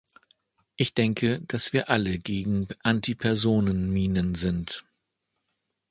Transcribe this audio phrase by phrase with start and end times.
[0.77, 4.83] Ich denke, dass wir alle gegen Antipersonenminen sind.